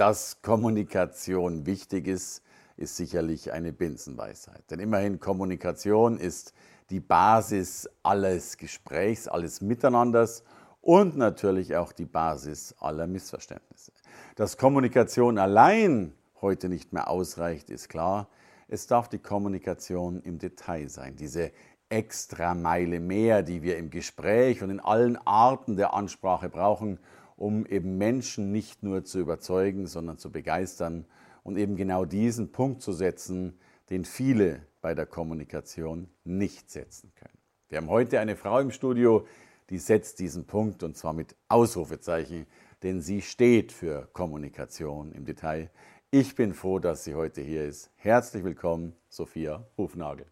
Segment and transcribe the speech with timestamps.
[0.00, 2.42] Dass Kommunikation wichtig ist,
[2.78, 4.62] ist sicherlich eine Binsenweisheit.
[4.70, 6.54] Denn immerhin Kommunikation ist
[6.88, 10.42] die Basis alles Gesprächs, alles Miteinanders
[10.80, 13.92] und natürlich auch die Basis aller Missverständnisse.
[14.36, 18.30] Dass Kommunikation allein heute nicht mehr ausreicht, ist klar.
[18.68, 21.52] Es darf die Kommunikation im Detail sein, diese
[21.90, 26.98] extra Meile mehr, die wir im Gespräch und in allen Arten der Ansprache brauchen,
[27.40, 31.06] um eben Menschen nicht nur zu überzeugen, sondern zu begeistern
[31.42, 37.38] und eben genau diesen Punkt zu setzen, den viele bei der Kommunikation nicht setzen können.
[37.70, 39.26] Wir haben heute eine Frau im Studio,
[39.70, 42.46] die setzt diesen Punkt und zwar mit Ausrufezeichen,
[42.82, 45.70] denn sie steht für Kommunikation im Detail.
[46.10, 47.90] Ich bin froh, dass sie heute hier ist.
[47.96, 50.26] Herzlich willkommen, Sophia Hufnagel.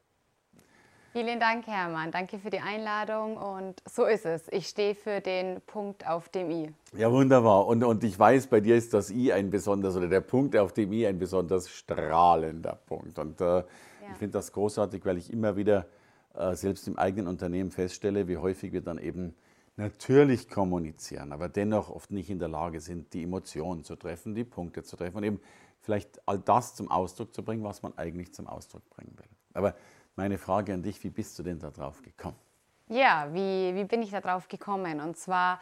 [1.13, 2.11] Vielen Dank, Hermann.
[2.11, 4.47] Danke für die Einladung und so ist es.
[4.51, 6.71] Ich stehe für den Punkt auf dem i.
[6.97, 7.67] Ja, wunderbar.
[7.67, 10.73] Und, und ich weiß, bei dir ist das i ein besonders, oder der Punkt auf
[10.75, 13.19] dem i ein besonders strahlender Punkt.
[13.19, 13.65] Und äh, ja.
[14.13, 15.87] ich finde das großartig, weil ich immer wieder
[16.35, 19.35] äh, selbst im eigenen Unternehmen feststelle, wie häufig wir dann eben
[19.77, 24.45] natürlich kommunizieren, aber dennoch oft nicht in der Lage sind, die Emotionen zu treffen, die
[24.45, 25.41] Punkte zu treffen und eben
[25.81, 29.29] vielleicht all das zum Ausdruck zu bringen, was man eigentlich zum Ausdruck bringen will.
[29.55, 29.75] Aber
[30.19, 32.37] meine Frage an dich, wie bist du denn da drauf gekommen?
[32.89, 35.01] Ja, wie, wie bin ich da drauf gekommen?
[35.01, 35.61] Und zwar,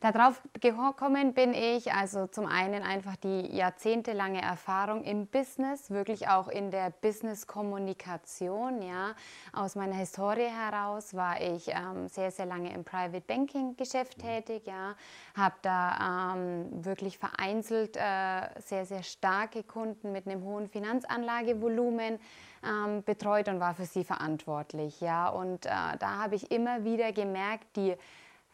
[0.00, 6.48] Darauf gekommen bin ich, also zum einen einfach die jahrzehntelange Erfahrung im Business, wirklich auch
[6.48, 8.82] in der Business-Kommunikation.
[8.82, 9.14] Ja.
[9.52, 14.94] Aus meiner Historie heraus war ich ähm, sehr, sehr lange im Private Banking-Geschäft tätig, ja.
[15.34, 22.18] habe da ähm, wirklich vereinzelt äh, sehr, sehr starke Kunden mit einem hohen Finanzanlagevolumen
[22.64, 25.00] ähm, betreut und war für sie verantwortlich.
[25.00, 25.28] Ja.
[25.28, 27.96] Und äh, da habe ich immer wieder gemerkt, die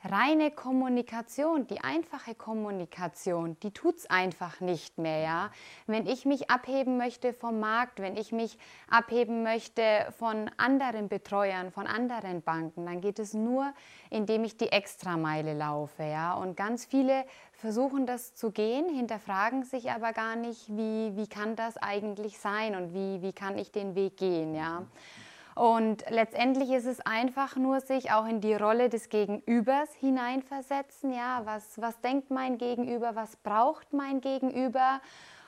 [0.04, 5.20] reine Kommunikation, die einfache Kommunikation, die tut es einfach nicht mehr.
[5.20, 5.50] Ja?
[5.86, 8.58] Wenn ich mich abheben möchte vom Markt, wenn ich mich
[8.88, 9.82] abheben möchte
[10.18, 13.72] von anderen Betreuern, von anderen Banken, dann geht es nur,
[14.10, 16.02] indem ich die Extrameile laufe.
[16.02, 16.34] Ja?
[16.34, 21.54] Und ganz viele versuchen das zu gehen, hinterfragen sich aber gar nicht, wie, wie kann
[21.54, 24.54] das eigentlich sein und wie, wie kann ich den Weg gehen.
[24.54, 24.84] Ja?
[25.54, 31.12] Und letztendlich ist es einfach nur sich auch in die Rolle des Gegenübers hineinversetzen.
[31.12, 33.14] Ja, was, was denkt mein Gegenüber?
[33.14, 35.00] Was braucht mein Gegenüber?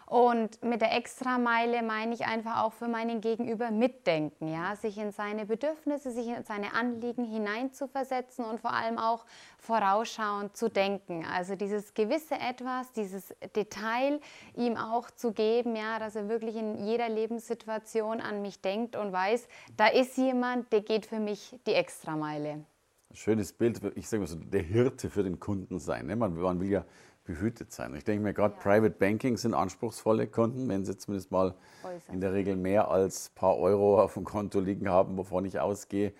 [0.07, 5.13] Und mit der Extrameile meine ich einfach auch für meinen Gegenüber mitdenken, ja, sich in
[5.13, 9.25] seine Bedürfnisse, sich in seine Anliegen hineinzuversetzen und vor allem auch
[9.59, 11.25] vorausschauend zu denken.
[11.25, 14.21] Also dieses gewisse Etwas, dieses Detail
[14.55, 19.13] ihm auch zu geben, ja, dass er wirklich in jeder Lebenssituation an mich denkt und
[19.13, 22.65] weiß, da ist jemand, der geht für mich die Extrameile.
[23.13, 26.07] Schönes Bild, ich sage mal so, der Hirte für den Kunden sein.
[26.07, 26.17] Ne?
[26.17, 26.85] Man, man will ja
[27.25, 27.95] behütet sein.
[27.95, 28.61] Ich denke mir gerade, ja.
[28.61, 32.15] Private Banking sind anspruchsvolle Kunden, wenn sie zumindest mal Äußern.
[32.15, 35.59] in der Regel mehr als ein paar Euro auf dem Konto liegen haben, wovon ich
[35.59, 36.13] ausgehe.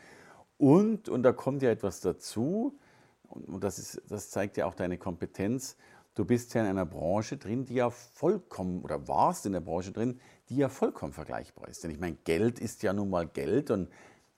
[0.57, 2.79] Und, und da kommt ja etwas dazu,
[3.29, 5.77] und das, ist, das zeigt ja auch deine Kompetenz,
[6.15, 9.93] du bist ja in einer Branche drin, die ja vollkommen, oder warst in der Branche
[9.93, 11.85] drin, die ja vollkommen vergleichbar ist.
[11.85, 13.89] Denn ich meine, Geld ist ja nun mal Geld und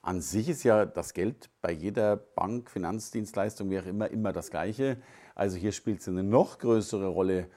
[0.07, 4.51] an sich ist ja das Geld bei jeder Bank, Finanzdienstleistung, wie auch immer, immer das
[4.51, 4.99] Gleiche.
[5.35, 7.49] Also hier spielt es eine noch größere Rolle,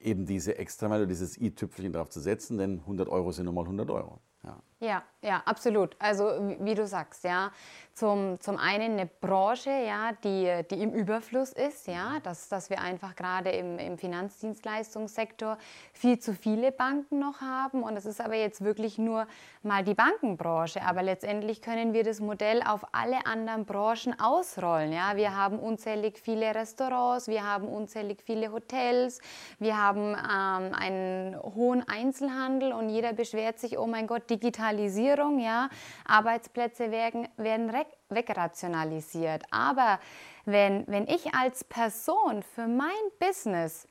[0.00, 3.90] eben diese Extrameile, dieses i-Tüpfelchen drauf zu setzen, denn 100 Euro sind nun mal 100
[3.90, 4.20] Euro.
[4.42, 4.60] Ja.
[4.84, 5.96] Ja, ja, absolut.
[5.98, 6.24] Also
[6.60, 7.50] wie du sagst, ja,
[7.94, 12.80] zum, zum einen eine Branche, ja, die, die im Überfluss ist, ja, dass, dass wir
[12.80, 15.58] einfach gerade im, im Finanzdienstleistungssektor
[15.92, 17.84] viel zu viele Banken noch haben.
[17.84, 19.26] Und das ist aber jetzt wirklich nur
[19.62, 20.82] mal die Bankenbranche.
[20.82, 24.92] Aber letztendlich können wir das Modell auf alle anderen Branchen ausrollen.
[24.92, 25.16] Ja.
[25.16, 29.20] Wir haben unzählig viele Restaurants, wir haben unzählig viele Hotels,
[29.58, 34.28] wir haben ähm, einen hohen Einzelhandel und jeder beschwert sich, oh mein Gott,
[34.74, 35.68] Digitalisierung, ja,
[36.06, 37.72] Arbeitsplätze werden, werden
[38.08, 39.44] wegrationalisiert.
[39.50, 39.98] Aber
[40.44, 43.86] wenn, wenn ich als Person für mein Business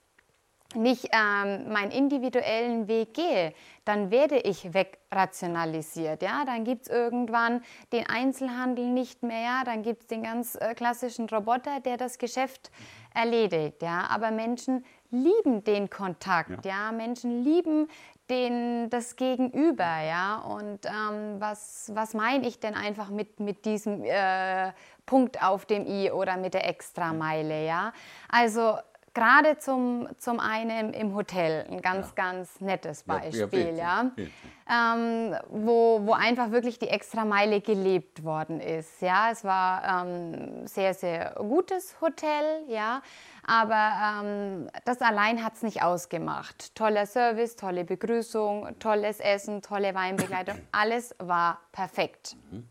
[0.76, 3.54] nicht ähm, meinen individuellen Weg gehe,
[3.86, 6.24] dann werde ich wegrationalisiert.
[6.24, 6.46] Ja?
[6.46, 9.64] Dann gibt es irgendwann den Einzelhandel nicht mehr, ja?
[9.66, 12.72] dann gibt es den ganz äh, klassischen Roboter, der das Geschäft
[13.14, 13.84] erledigt.
[13.84, 14.08] Ja?
[14.10, 16.66] Aber Menschen lieben den Kontakt.
[16.66, 16.88] Ja.
[16.88, 16.92] ja.
[16.92, 17.88] Menschen lieben
[18.30, 20.38] den, das Gegenüber, ja.
[20.38, 24.72] Und ähm, was, was meine ich denn einfach mit, mit diesem äh,
[25.06, 27.94] Punkt auf dem i oder mit der Extrameile, ja?
[28.30, 28.78] Also
[29.14, 32.14] gerade zum, zum einen im Hotel, ein ganz, ja.
[32.16, 34.96] ganz nettes Beispiel, ja, ja.
[34.96, 39.02] Ähm, wo, wo einfach wirklich die Extrameile gelebt worden ist.
[39.02, 43.02] Ja, es war ähm, sehr, sehr gutes Hotel, ja,
[43.46, 46.76] aber ähm, das allein hat es nicht ausgemacht.
[46.76, 52.36] Toller Service, tolle Begrüßung, tolles Essen, tolle Weinbegleitung, alles war perfekt.
[52.52, 52.68] Mhm.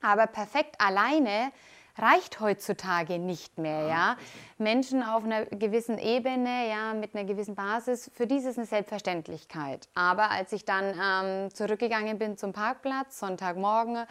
[0.00, 1.52] Aber perfekt alleine
[1.96, 3.86] reicht heutzutage nicht mehr.
[3.86, 4.16] Ja?
[4.58, 8.66] Menschen auf einer gewissen Ebene, ja, mit einer gewissen Basis, für die ist es eine
[8.66, 9.88] Selbstverständlichkeit.
[9.94, 14.04] Aber als ich dann ähm, zurückgegangen bin zum Parkplatz, Sonntagmorgen,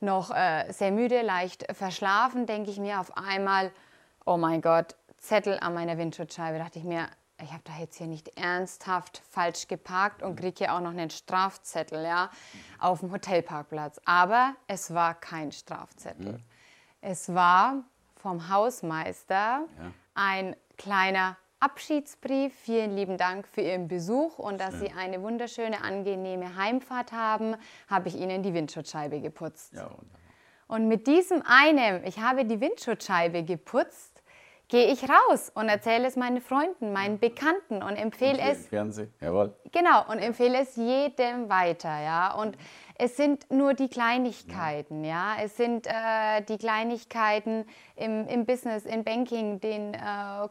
[0.00, 3.70] noch äh, sehr müde, leicht verschlafen, denke ich mir auf einmal,
[4.24, 4.94] oh mein Gott,
[5.26, 6.58] Zettel an meiner Windschutzscheibe.
[6.58, 7.08] dachte ich mir,
[7.42, 11.10] ich habe da jetzt hier nicht ernsthaft falsch geparkt und kriege hier auch noch einen
[11.10, 12.30] Strafzettel ja,
[12.78, 14.00] auf dem Hotelparkplatz.
[14.04, 16.34] Aber es war kein Strafzettel.
[16.34, 16.42] Mhm.
[17.00, 17.84] Es war
[18.16, 19.66] vom Hausmeister ja.
[20.14, 22.54] ein kleiner Abschiedsbrief.
[22.54, 24.88] Vielen lieben Dank für Ihren Besuch und dass Schön.
[24.88, 27.56] Sie eine wunderschöne, angenehme Heimfahrt haben,
[27.88, 29.74] habe ich Ihnen die Windschutzscheibe geputzt.
[29.74, 29.90] Ja,
[30.68, 34.15] und mit diesem einem, ich habe die Windschutzscheibe geputzt,
[34.68, 38.66] gehe ich raus und erzähle es meinen Freunden, meinen Bekannten und empfehle es.
[38.66, 39.54] Fernsehen, jawohl.
[39.72, 42.34] Genau, und empfehle es jedem weiter, ja.
[42.34, 42.56] Und
[42.98, 45.36] es sind nur die Kleinigkeiten, ja.
[45.36, 45.44] ja?
[45.44, 47.66] Es sind äh, die Kleinigkeiten
[47.96, 49.98] im, im Business, im Banking, den äh,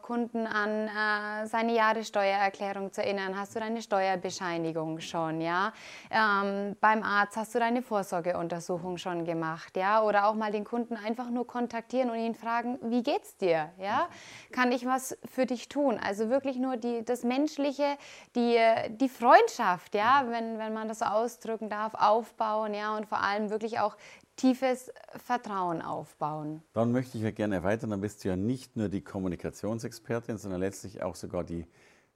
[0.02, 3.38] Kunden an äh, seine Jahressteuererklärung zu erinnern.
[3.38, 5.72] Hast du deine Steuerbescheinigung schon, ja?
[6.10, 10.02] Ähm, beim Arzt hast du deine Vorsorgeuntersuchung schon gemacht, ja?
[10.02, 14.08] Oder auch mal den Kunden einfach nur kontaktieren und ihn fragen, wie geht's dir, ja?
[14.50, 16.00] Kann ich was für dich tun?
[16.02, 17.96] Also wirklich nur die, das Menschliche,
[18.34, 18.58] die,
[18.88, 23.50] die Freundschaft, ja, wenn, wenn man das so ausdrücken darf, aufbauen, ja, und vor allem
[23.50, 23.96] wirklich auch
[24.36, 26.62] tiefes Vertrauen aufbauen.
[26.72, 30.60] Dann möchte ich ja gerne erweitern, dann bist du ja nicht nur die Kommunikationsexpertin, sondern
[30.60, 31.66] letztlich auch sogar die,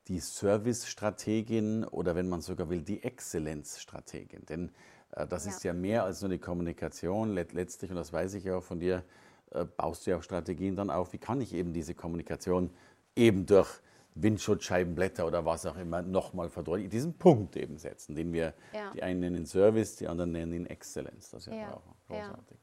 [0.08, 4.46] die Service-Strategin oder wenn man sogar will, die Exzellenzstrategin.
[4.46, 4.70] Denn
[5.12, 5.50] äh, das ja.
[5.50, 7.34] ist ja mehr als nur die Kommunikation.
[7.34, 9.02] Let letztlich, und das weiß ich ja auch von dir,
[9.50, 11.12] äh, baust du ja auch Strategien dann auf.
[11.12, 12.70] Wie kann ich eben diese Kommunikation
[13.16, 13.80] eben durch
[14.14, 18.90] Windschutzscheibenblätter oder was auch immer nochmal verdeutlichen, diesen Punkt eben setzen, den wir, ja.
[18.92, 21.30] die einen nennen Service, die anderen nennen ihn Exzellenz.
[21.30, 22.58] Das ist ja, auch großartig.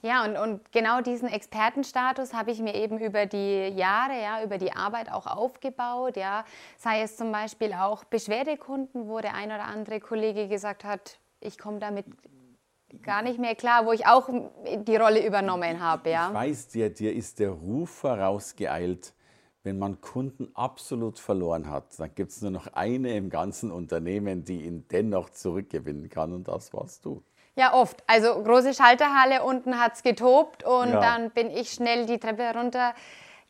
[0.00, 4.56] Ja, und, und genau diesen Expertenstatus habe ich mir eben über die Jahre, ja, über
[4.58, 6.16] die Arbeit auch aufgebaut.
[6.16, 6.44] Ja.
[6.76, 11.58] Sei es zum Beispiel auch Beschwerdekunden, wo der ein oder andere Kollege gesagt hat, ich
[11.58, 12.06] komme damit
[13.02, 14.28] gar nicht mehr klar, wo ich auch
[14.86, 16.10] die Rolle übernommen habe.
[16.10, 16.28] Ja.
[16.28, 19.14] Ich weiß dir, dir ist der Ruf vorausgeeilt,
[19.62, 24.44] wenn man Kunden absolut verloren hat, dann gibt es nur noch eine im ganzen Unternehmen,
[24.44, 27.22] die ihn dennoch zurückgewinnen kann und das warst du.
[27.56, 28.04] Ja, oft.
[28.06, 31.00] Also große Schalterhalle, unten hat es getobt und ja.
[31.00, 32.94] dann bin ich schnell die Treppe runter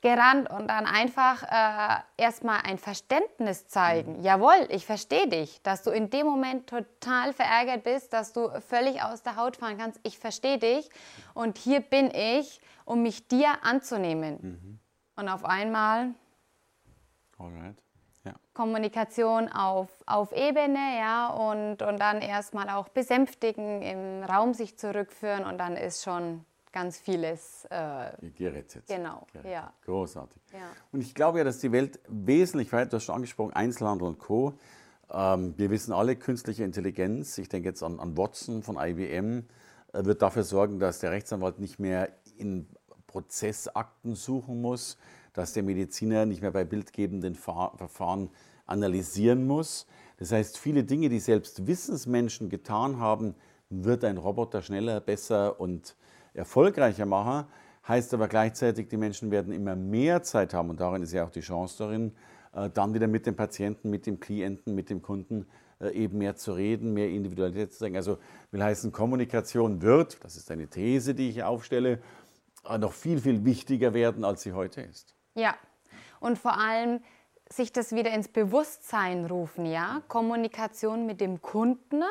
[0.01, 4.19] gerannt und dann einfach äh, erstmal ein Verständnis zeigen.
[4.19, 4.23] Mhm.
[4.23, 9.03] Jawohl, ich verstehe dich, dass du in dem Moment total verärgert bist, dass du völlig
[9.03, 9.99] aus der Haut fahren kannst.
[10.05, 10.89] Ich verstehe dich
[11.35, 14.39] und hier bin ich, um mich dir anzunehmen.
[14.41, 14.78] Mhm.
[15.19, 16.15] Und auf einmal
[17.39, 17.83] Alright.
[18.25, 18.35] Ja.
[18.55, 25.45] Kommunikation auf, auf Ebene, ja, und, und dann erstmal auch besänftigen, im Raum sich zurückführen
[25.45, 28.87] und dann ist schon ganz vieles äh, gerettet.
[28.87, 29.51] Genau, gerettet.
[29.51, 29.73] ja.
[29.87, 30.41] Großartig.
[30.53, 30.71] Ja.
[30.93, 34.19] Und ich glaube ja, dass die Welt wesentlich weiter, du hast schon angesprochen, Einzelhandel und
[34.19, 34.55] Co.
[35.11, 39.49] Ähm, wir wissen alle, künstliche Intelligenz, ich denke jetzt an, an Watson von IBM,
[39.93, 42.69] äh, wird dafür sorgen, dass der Rechtsanwalt nicht mehr in
[43.09, 44.97] Prozessakten suchen muss,
[45.33, 48.31] dass der Mediziner nicht mehr bei bildgebenden Verfahren
[48.67, 49.87] analysieren muss.
[50.19, 53.35] Das heißt, viele Dinge, die selbst Wissensmenschen getan haben,
[53.71, 55.97] wird ein Roboter schneller, besser und
[56.35, 57.47] erfolgreicher machen.
[57.87, 61.31] Heißt aber gleichzeitig, die Menschen werden immer mehr Zeit haben und darin ist ja auch
[61.31, 62.13] die Chance darin,
[62.53, 65.47] äh, dann wieder mit dem Patienten, mit dem Klienten, mit dem Kunden
[65.81, 67.97] äh, eben mehr zu reden, mehr Individualität zu zeigen.
[67.97, 68.19] Also
[68.51, 72.01] will heißen, Kommunikation wird, das ist eine These, die ich aufstelle,
[72.79, 75.15] noch viel, viel wichtiger werden, als sie heute ist.
[75.35, 75.55] Ja,
[76.21, 77.01] und vor allem
[77.51, 80.03] sich das wieder ins Bewusstsein rufen, ja.
[80.09, 82.03] Kommunikation mit dem Kunden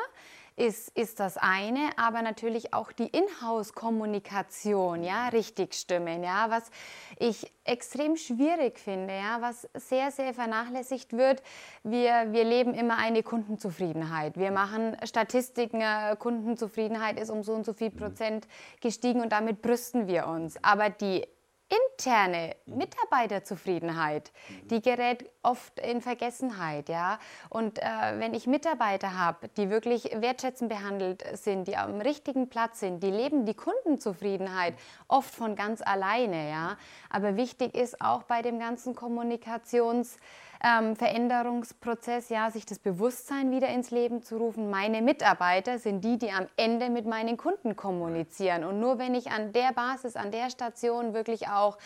[0.58, 6.70] ist, ist das eine, aber natürlich auch die Inhouse-Kommunikation, ja, richtig stimmen, ja, was
[7.18, 11.42] ich extrem schwierig finde, ja, was sehr, sehr vernachlässigt wird.
[11.84, 14.36] Wir, wir leben immer eine Kundenzufriedenheit.
[14.36, 18.48] Wir machen Statistiken, äh, Kundenzufriedenheit ist um so und so viel Prozent
[18.80, 20.62] gestiegen und damit brüsten wir uns.
[20.62, 21.24] Aber die
[21.68, 24.32] interne Mitarbeiterzufriedenheit,
[24.70, 27.18] die gerät oft in Vergessenheit, ja.
[27.48, 27.84] Und äh,
[28.18, 33.10] wenn ich Mitarbeiter habe, die wirklich wertschätzend behandelt sind, die am richtigen Platz sind, die
[33.10, 34.74] leben die Kundenzufriedenheit
[35.08, 36.76] oft von ganz alleine, ja.
[37.10, 40.18] Aber wichtig ist auch bei dem ganzen Kommunikations
[40.62, 44.70] ähm, Veränderungsprozess, ja, sich das Bewusstsein wieder ins Leben zu rufen.
[44.70, 48.64] Meine Mitarbeiter sind die, die am Ende mit meinen Kunden kommunizieren.
[48.64, 51.78] Und nur wenn ich an der Basis, an der Station wirklich auch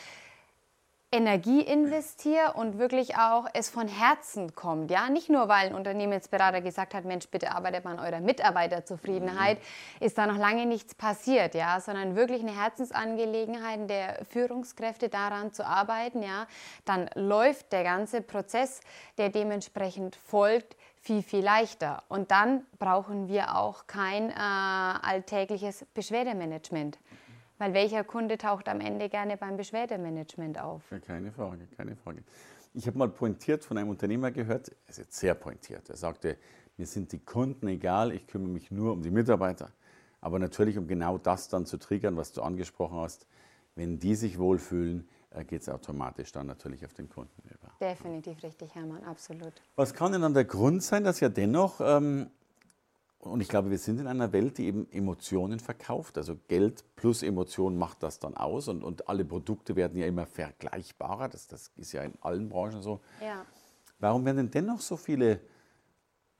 [1.12, 4.90] Energie investiere und wirklich auch es von Herzen kommt.
[4.90, 9.58] Ja, nicht nur, weil ein Unternehmensberater gesagt hat, Mensch, bitte arbeitet man an eurer Mitarbeiterzufriedenheit,
[9.58, 10.06] mhm.
[10.06, 15.66] ist da noch lange nichts passiert, ja, sondern wirklich eine Herzensangelegenheit der Führungskräfte daran zu
[15.66, 16.46] arbeiten, ja,
[16.86, 18.80] dann läuft der ganze Prozess,
[19.18, 22.02] der dementsprechend folgt, viel, viel leichter.
[22.08, 26.98] Und dann brauchen wir auch kein äh, alltägliches Beschwerdemanagement.
[27.62, 30.82] Weil welcher Kunde taucht am Ende gerne beim Beschwerdemanagement auf?
[30.90, 32.24] Ja, keine Frage, keine Frage.
[32.74, 35.88] Ich habe mal pointiert von einem Unternehmer gehört, er ist jetzt sehr pointiert.
[35.88, 36.38] Er sagte,
[36.76, 39.70] mir sind die Kunden egal, ich kümmere mich nur um die Mitarbeiter.
[40.20, 43.28] Aber natürlich, um genau das dann zu triggern, was du angesprochen hast,
[43.76, 47.70] wenn die sich wohlfühlen, äh, geht es automatisch dann natürlich auf den Kunden über.
[47.80, 49.52] Definitiv richtig, Hermann, absolut.
[49.76, 52.28] Was kann denn dann der Grund sein, dass ja dennoch ähm,
[53.22, 56.18] und ich glaube, wir sind in einer Welt, die eben Emotionen verkauft.
[56.18, 58.66] Also Geld plus Emotion macht das dann aus.
[58.66, 61.28] Und, und alle Produkte werden ja immer vergleichbarer.
[61.28, 63.00] Das, das ist ja in allen Branchen so.
[63.20, 63.46] Ja.
[64.00, 65.40] Warum werden denn dennoch so viele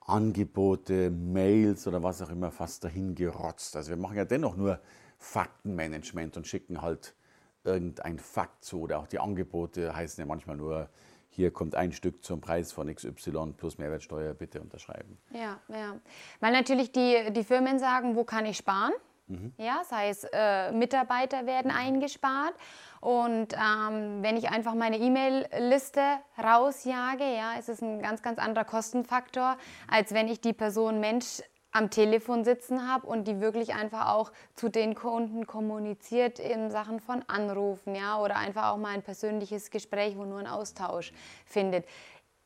[0.01, 3.77] Angebote, Mails oder was auch immer fast dahin gerotzt?
[3.77, 4.81] Also wir machen ja dennoch nur
[5.19, 7.15] Faktenmanagement und schicken halt
[7.63, 8.81] irgendein Fakt zu.
[8.81, 10.89] Oder auch die Angebote heißen ja manchmal nur
[11.35, 15.17] hier kommt ein Stück zum Preis von XY plus Mehrwertsteuer, bitte unterschreiben.
[15.31, 15.97] Ja, ja.
[16.41, 18.93] Weil natürlich die, die Firmen sagen, wo kann ich sparen?
[19.29, 19.53] Mhm.
[19.57, 22.55] Ja, das heißt, äh, Mitarbeiter werden eingespart.
[23.01, 26.03] Und ähm, wenn ich einfach meine E-Mail-Liste
[26.39, 29.57] rausjage, ja, ist es ein ganz, ganz anderer Kostenfaktor,
[29.89, 34.31] als wenn ich die Person Mensch am Telefon sitzen habe und die wirklich einfach auch
[34.55, 39.71] zu den Kunden kommuniziert in Sachen von Anrufen, ja, oder einfach auch mal ein persönliches
[39.71, 41.13] Gespräch, wo nur ein Austausch
[41.47, 41.87] findet.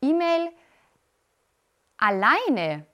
[0.01, 0.51] E-Mail
[1.99, 2.87] alleine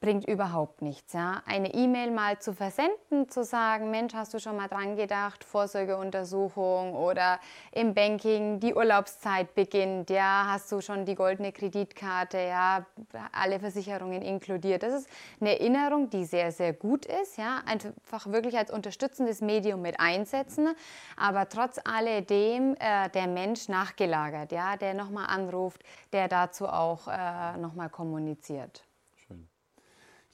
[0.00, 1.12] bringt überhaupt nichts.
[1.12, 1.42] Ja?
[1.44, 6.94] Eine E-Mail mal zu versenden, zu sagen, Mensch, hast du schon mal dran gedacht, Vorsorgeuntersuchung
[6.94, 7.38] oder
[7.70, 12.86] im Banking die Urlaubszeit beginnt, ja, hast du schon die goldene Kreditkarte, ja,
[13.32, 14.82] alle Versicherungen inkludiert.
[14.82, 19.82] Das ist eine Erinnerung, die sehr, sehr gut ist, ja, einfach wirklich als unterstützendes Medium
[19.82, 20.74] mit einsetzen,
[21.16, 25.82] aber trotz alledem äh, der Mensch nachgelagert, ja, der nochmal anruft,
[26.14, 28.84] der dazu auch äh, nochmal kommuniziert.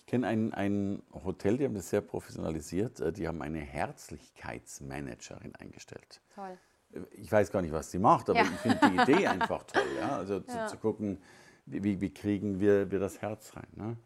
[0.07, 3.01] Ich kenne ein, ein Hotel, die haben das sehr professionalisiert.
[3.01, 6.21] Äh, die haben eine Herzlichkeitsmanagerin eingestellt.
[6.33, 6.57] Toll.
[6.95, 8.45] Äh, ich weiß gar nicht, was sie macht, aber ja.
[8.45, 9.83] ich finde die Idee einfach toll.
[9.99, 10.17] Ja?
[10.19, 10.69] Also zu, ja.
[10.69, 11.21] zu gucken,
[11.67, 13.67] wie, wie, kriegen wir, wir das Herz rein.
[13.75, 13.97] Ne?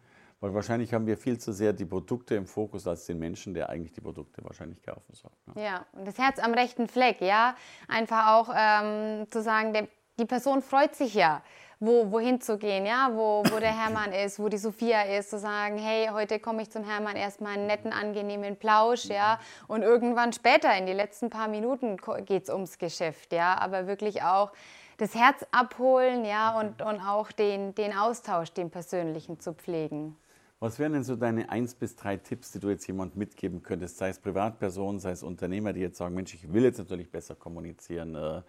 [0.40, 3.68] Weil wahrscheinlich haben wir viel zu sehr die Produkte im Fokus als den Menschen, der
[3.68, 5.32] eigentlich die Produkte wahrscheinlich kaufen soll.
[5.54, 5.62] Ne?
[5.62, 7.54] Ja, und das Herz am rechten Fleck, ja.
[7.88, 9.86] Einfach auch ähm, zu sagen, der,
[10.18, 11.42] die Person freut sich ja
[11.80, 15.38] wo, wohin zu gehen, ja, wo, wo der Hermann ist, wo die Sophia ist, zu
[15.38, 20.34] sagen, hey, heute komme ich zum Hermann erstmal einen netten, angenehmen Plausch, ja, und irgendwann
[20.34, 21.96] später, in die letzten paar Minuten,
[22.26, 24.52] geht es ums Geschäft, ja, aber wirklich auch
[24.98, 30.16] das Herz abholen, ja, und, und auch den, den Austausch, den persönlichen zu pflegen.
[30.58, 33.96] Was wären denn so deine eins bis drei Tipps, die du jetzt jemand mitgeben könntest,
[33.96, 37.34] sei es Privatpersonen, sei es Unternehmer, die jetzt sagen, Mensch, ich will jetzt natürlich besser
[37.34, 38.42] kommunizieren, äh,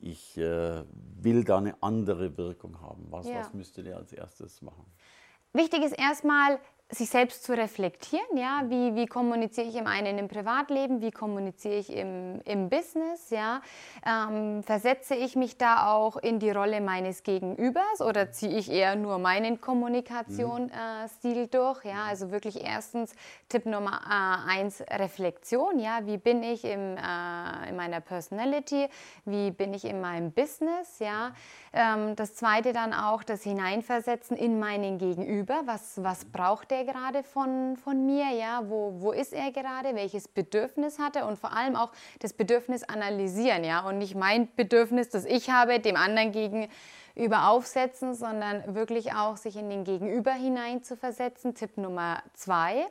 [0.00, 0.84] ich äh,
[1.20, 3.06] will da eine andere Wirkung haben.
[3.10, 3.40] Was, ja.
[3.40, 4.84] was müsste der als erstes machen?
[5.52, 6.58] Wichtig ist erstmal,
[6.90, 11.74] sich selbst zu reflektieren, ja, wie, wie kommuniziere ich im einen im Privatleben, wie kommuniziere
[11.74, 13.60] ich im, im Business, ja,
[14.06, 18.96] ähm, versetze ich mich da auch in die Rolle meines Gegenübers oder ziehe ich eher
[18.96, 21.42] nur meinen Kommunikationsstil mhm.
[21.42, 23.14] äh, durch, ja, also wirklich erstens
[23.50, 28.88] Tipp Nummer äh, eins, Reflexion, ja, wie bin ich im, äh, in meiner Personality,
[29.26, 31.34] wie bin ich in meinem Business, ja,
[31.74, 36.84] ähm, das zweite dann auch das Hineinversetzen in meinen Gegenüber, was, was braucht der er
[36.84, 38.30] gerade von, von mir?
[38.30, 38.62] Ja?
[38.68, 39.94] Wo, wo ist er gerade?
[39.94, 41.26] Welches Bedürfnis hat er?
[41.26, 43.64] Und vor allem auch das Bedürfnis analysieren.
[43.64, 43.86] Ja?
[43.86, 49.56] Und nicht mein Bedürfnis, das ich habe, dem anderen gegenüber aufsetzen, sondern wirklich auch sich
[49.56, 51.54] in den Gegenüber hinein zu versetzen.
[51.54, 52.86] Tipp Nummer zwei.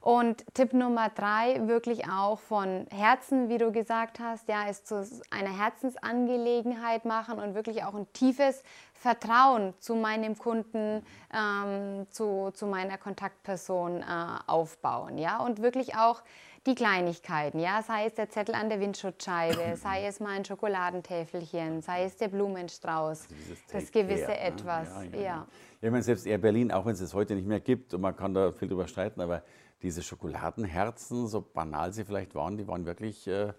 [0.00, 5.06] Und Tipp Nummer drei, wirklich auch von Herzen, wie du gesagt hast, ja, ist zu
[5.30, 8.62] einer Herzensangelegenheit machen und wirklich auch ein tiefes
[8.94, 11.02] Vertrauen zu meinem Kunden,
[11.34, 14.04] ähm, zu, zu meiner Kontaktperson äh,
[14.46, 15.18] aufbauen.
[15.18, 15.42] Ja?
[15.44, 16.22] Und wirklich auch
[16.66, 21.82] die Kleinigkeiten, ja, sei es der Zettel an der Windschutzscheibe, sei es mal ein Schokoladentäfelchen,
[21.82, 23.28] sei es der Blumenstrauß,
[23.72, 24.40] das gewisse care, ne?
[24.40, 25.18] Etwas, ja.
[25.18, 25.46] ja, ja.
[25.80, 28.14] Ich meine, selbst Air Berlin, auch wenn es es heute nicht mehr gibt und man
[28.14, 29.42] kann da viel drüber streiten, aber
[29.82, 33.52] diese Schokoladenherzen, so banal sie vielleicht waren, die waren wirklich, äh,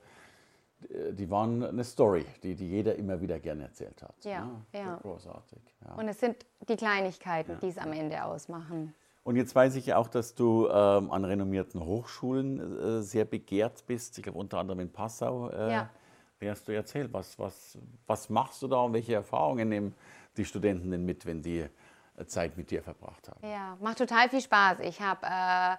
[1.11, 4.15] die waren eine Story, die, die jeder immer wieder gerne erzählt hat.
[4.23, 4.79] Ja, ja.
[4.79, 4.95] ja.
[5.01, 5.61] Großartig.
[5.85, 5.93] Ja.
[5.95, 7.57] Und es sind die Kleinigkeiten, ja.
[7.57, 8.93] die es am Ende ausmachen.
[9.23, 13.85] Und jetzt weiß ich ja auch, dass du ähm, an renommierten Hochschulen äh, sehr begehrt
[13.85, 14.17] bist.
[14.17, 15.49] Ich glaube unter anderem in Passau.
[15.49, 15.89] Äh, ja.
[16.43, 17.13] Hast du erzählt?
[17.13, 19.95] Was, was, was machst du da und welche Erfahrungen nehmen
[20.37, 21.59] die Studenten denn mit, wenn die
[22.17, 23.47] äh, Zeit mit dir verbracht haben?
[23.47, 24.79] Ja, macht total viel Spaß.
[24.79, 25.77] Ich habe äh,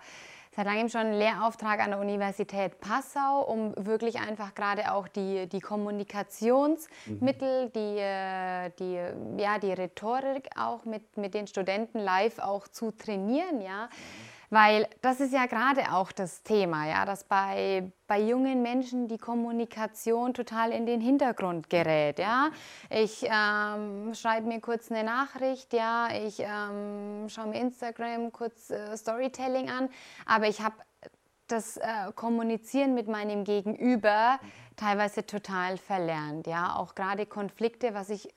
[0.55, 5.49] seit langem schon einen Lehrauftrag an der Universität Passau, um wirklich einfach gerade auch die,
[5.49, 7.73] die Kommunikationsmittel, mhm.
[7.73, 13.61] die, äh, die, ja, die Rhetorik auch mit, mit den Studenten live auch zu trainieren.
[13.61, 13.87] Ja.
[13.87, 19.09] Mhm weil das ist ja gerade auch das Thema, ja, dass bei, bei jungen Menschen
[19.09, 22.19] die Kommunikation total in den Hintergrund gerät.
[22.19, 22.51] Ja.
[22.91, 28.95] Ich ähm, schreibe mir kurz eine Nachricht, ja, ich ähm, schaue mir Instagram kurz äh,
[28.95, 29.89] Storytelling an,
[30.27, 30.77] aber ich habe
[31.47, 34.39] das äh, Kommunizieren mit meinem Gegenüber
[34.77, 36.47] teilweise total verlernt.
[36.47, 36.77] Ja.
[36.77, 38.29] Auch gerade Konflikte, was ich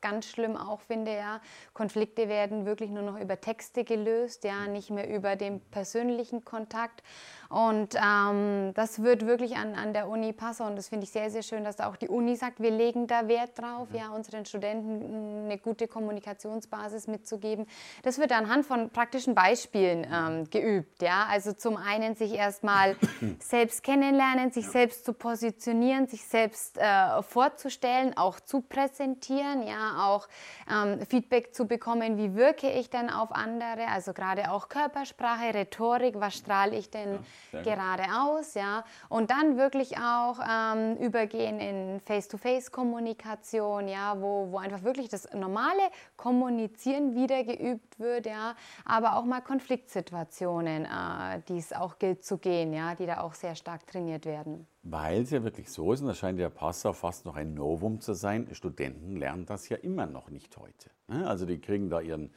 [0.00, 1.40] ganz schlimm auch finde, ja.
[1.72, 7.02] Konflikte werden wirklich nur noch über Texte gelöst, ja, nicht mehr über den persönlichen Kontakt.
[7.48, 11.30] Und ähm, das wird wirklich an, an der Uni Passau und das finde ich sehr,
[11.30, 15.44] sehr schön, dass auch die Uni sagt, wir legen da Wert drauf, ja, unseren Studenten
[15.44, 17.66] eine gute Kommunikationsbasis mitzugeben.
[18.02, 21.26] Das wird anhand von praktischen Beispielen ähm, geübt, ja.
[21.30, 22.96] Also zum einen sich erstmal
[23.38, 30.28] selbst kennenlernen, sich selbst zu positionieren, sich selbst äh, vorzustellen, auch zu präsentieren, ja, auch
[30.70, 36.14] ähm, Feedback zu bekommen, wie wirke ich denn auf andere, also gerade auch Körpersprache, Rhetorik,
[36.18, 37.18] was strahle ich denn
[37.52, 38.84] geradeaus, ja.
[39.08, 45.82] Und dann wirklich auch ähm, übergehen in Face-to-Face-Kommunikation, ja, wo, wo einfach wirklich das normale
[46.16, 52.38] Kommunizieren wieder geübt wird, ja, aber auch mal Konfliktsituationen, äh, die es auch gilt zu
[52.38, 54.66] gehen, ja, die da auch sehr stark trainiert werden.
[54.82, 58.00] Weil es ja wirklich so ist, und das scheint ja Passau fast noch ein Novum
[58.00, 60.90] zu sein, Studenten lernen das ja immer noch nicht heute.
[61.08, 61.26] Ne?
[61.26, 62.32] Also die kriegen da ihren,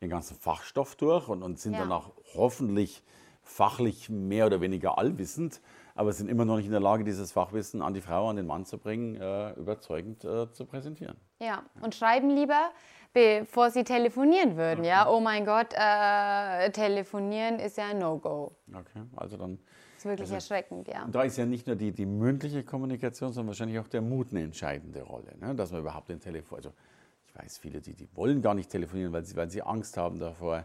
[0.00, 1.80] ihren ganzen Fachstoff durch und, und sind ja.
[1.80, 3.02] dann auch hoffentlich
[3.42, 5.60] fachlich mehr oder weniger allwissend,
[5.94, 8.46] aber sind immer noch nicht in der Lage, dieses Fachwissen an die Frau, an den
[8.46, 11.16] Mann zu bringen, äh, überzeugend äh, zu präsentieren.
[11.40, 12.70] Ja, und schreiben lieber,
[13.12, 14.80] bevor sie telefonieren würden.
[14.80, 14.88] Okay.
[14.88, 18.56] Ja, oh mein Gott, äh, telefonieren ist ja ein No-Go.
[18.72, 19.58] Okay, also dann.
[19.94, 21.06] Das ist wirklich also, erschreckend, ja.
[21.10, 24.42] Da ist ja nicht nur die, die mündliche Kommunikation, sondern wahrscheinlich auch der Mut eine
[24.42, 25.54] entscheidende Rolle, ne?
[25.54, 26.56] dass man überhaupt den Telefon.
[26.56, 26.72] Also
[27.26, 30.18] ich weiß viele, die, die wollen gar nicht telefonieren, weil sie, weil sie Angst haben
[30.18, 30.64] davor.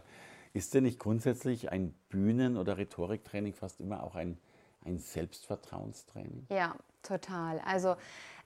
[0.56, 4.38] Ist denn nicht grundsätzlich ein Bühnen- oder Rhetoriktraining fast immer auch ein,
[4.86, 6.46] ein Selbstvertrauenstraining?
[6.48, 7.60] Ja, total.
[7.66, 7.94] Also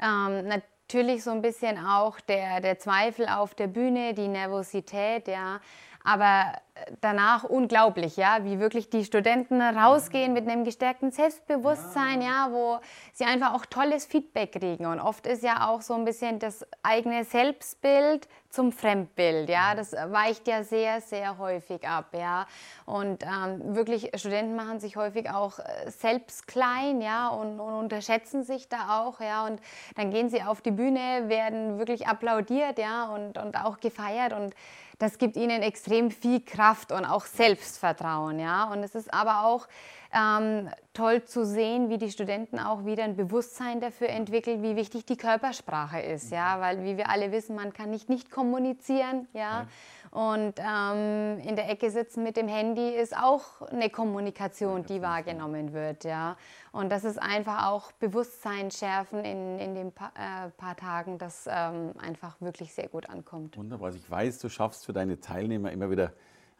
[0.03, 5.61] ähm, natürlich so ein bisschen auch der, der Zweifel auf der Bühne, die Nervosität, ja.
[6.03, 6.53] Aber
[7.01, 12.47] danach unglaublich, ja, wie wirklich die Studenten rausgehen mit einem gestärkten Selbstbewusstsein, ja.
[12.47, 12.79] ja, wo
[13.13, 14.87] sie einfach auch tolles Feedback kriegen.
[14.87, 19.93] Und oft ist ja auch so ein bisschen das eigene Selbstbild zum Fremdbild, ja, das
[19.93, 22.47] weicht ja sehr, sehr häufig ab, ja.
[22.85, 28.43] Und ähm, wirklich, Studenten machen sich häufig auch äh, selbst klein, ja, und, und, unterschätzen
[28.43, 29.47] sich da auch, ja.
[29.47, 29.61] Und
[29.95, 34.53] dann gehen sie auf die Bühne, werden wirklich applaudiert, ja, und, und auch gefeiert und
[35.01, 38.39] das gibt ihnen extrem viel Kraft und auch Selbstvertrauen.
[38.39, 38.65] Ja?
[38.71, 39.67] Und es ist aber auch
[40.13, 45.07] ähm, toll zu sehen, wie die Studenten auch wieder ein Bewusstsein dafür entwickeln, wie wichtig
[45.07, 46.31] die Körpersprache ist.
[46.31, 46.61] Ja?
[46.61, 49.27] Weil, wie wir alle wissen, man kann nicht nicht kommunizieren.
[49.33, 49.41] Ja?
[49.41, 49.67] ja.
[50.11, 55.73] Und ähm, in der Ecke sitzen mit dem Handy ist auch eine Kommunikation, die wahrgenommen
[55.73, 56.03] wird.
[56.05, 56.37] Ja?
[56.73, 61.47] Und das ist einfach auch Bewusstsein schärfen in, in den pa äh, paar Tagen, das
[61.49, 63.57] ähm, einfach wirklich sehr gut ankommt.
[63.57, 63.87] Wunderbar.
[63.87, 66.13] Also ich weiß, du schaffst für deine Teilnehmer immer wieder